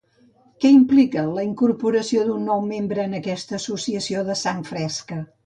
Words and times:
Què 0.63 0.69
implica 0.75 1.25
la 1.35 1.43
incorporació 1.47 2.23
d'un 2.31 2.49
nou 2.53 2.65
membre 2.71 3.07
en 3.11 3.15
aquesta 3.19 3.57
associació 3.61 4.25
de 4.31 4.35
la 4.35 4.41
sang 4.47 4.67
fresca? 4.73 5.21